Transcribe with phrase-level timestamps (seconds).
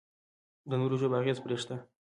[0.69, 1.75] د نورو ژبو اغېز پرې شته.